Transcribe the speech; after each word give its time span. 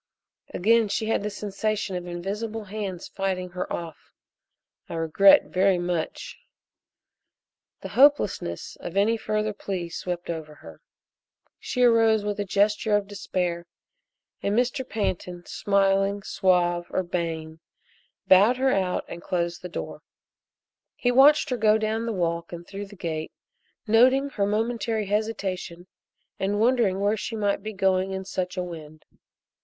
Again 0.51 0.87
she 0.87 1.05
had 1.09 1.21
the 1.21 1.29
sensation 1.29 1.95
of 1.95 2.07
invisible 2.07 2.63
hands 2.63 3.07
fighting 3.07 3.49
her 3.51 3.71
off. 3.71 4.15
"I 4.89 4.95
regret 4.95 5.43
very 5.51 5.77
much" 5.77 6.39
The 7.81 7.89
hopelessness 7.89 8.75
of 8.77 8.97
any 8.97 9.15
further 9.15 9.53
plea 9.53 9.89
swept 9.89 10.31
over 10.31 10.55
her. 10.55 10.81
She 11.59 11.83
arose 11.83 12.23
with 12.25 12.39
a 12.39 12.43
gesture 12.45 12.95
of 12.95 13.05
despair, 13.07 13.67
and 14.41 14.57
Mr. 14.57 14.83
Pantin, 14.89 15.45
smiling, 15.45 16.23
suave, 16.23 16.89
urbane, 16.91 17.59
bowed 18.27 18.57
her 18.57 18.71
out 18.73 19.05
and 19.07 19.21
closed 19.21 19.61
the 19.61 19.69
door. 19.69 20.01
He 20.95 21.11
watched 21.11 21.51
her 21.51 21.57
go 21.57 21.77
down 21.77 22.07
the 22.07 22.11
walk 22.11 22.51
and 22.51 22.65
through 22.65 22.87
the 22.87 22.95
gate, 22.95 23.31
noting 23.85 24.29
her 24.31 24.47
momentary 24.47 25.05
hesitation 25.05 25.85
and 26.39 26.59
wondering 26.59 26.99
where 26.99 27.15
she 27.17 27.35
might 27.35 27.61
be 27.61 27.71
going 27.71 28.13
in 28.13 28.25
such 28.25 28.57
a 28.57 28.63
wind. 28.63 29.05